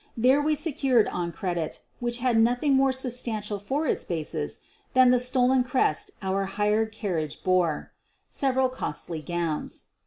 [0.17, 4.57] There we secured on credit, which had nothing more substantial for its basis
[4.95, 7.91] than the stolen crest our hired carriage bore,
[8.27, 9.83] several costly gowns.